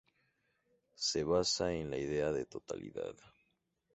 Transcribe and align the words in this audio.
Se 0.95 1.23
basa 1.23 1.71
en 1.73 1.91
la 1.91 1.97
idea 1.99 2.31
de 2.31 2.47
totalidad. 2.47 3.15